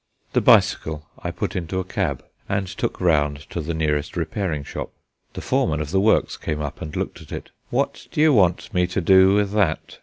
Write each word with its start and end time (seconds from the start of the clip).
The 0.33 0.41
bicycle 0.41 1.05
I 1.19 1.29
put 1.29 1.55
into 1.55 1.77
a 1.79 1.83
cab 1.83 2.25
and 2.49 2.65
took 2.65 2.99
round 2.99 3.47
to 3.51 3.61
the 3.61 3.75
nearest 3.75 4.17
repairing 4.17 4.63
shop. 4.63 4.91
The 5.33 5.41
foreman 5.41 5.79
of 5.79 5.91
the 5.91 6.01
works 6.01 6.37
came 6.37 6.59
up 6.59 6.81
and 6.81 6.95
looked 6.95 7.21
at 7.21 7.31
it. 7.31 7.51
"What 7.69 8.07
do 8.11 8.19
you 8.19 8.33
want 8.33 8.73
me 8.73 8.87
to 8.87 8.99
do 8.99 9.35
with 9.35 9.51
that?" 9.51 9.99